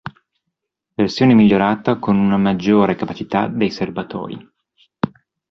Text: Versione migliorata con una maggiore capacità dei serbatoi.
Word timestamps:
Versione 0.95 1.35
migliorata 1.35 1.99
con 1.99 2.17
una 2.17 2.37
maggiore 2.39 2.95
capacità 2.95 3.47
dei 3.47 3.69
serbatoi. 3.69 4.51